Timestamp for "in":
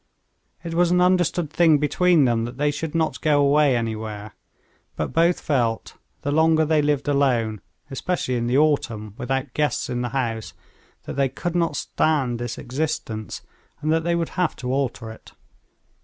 8.35-8.47, 9.91-10.01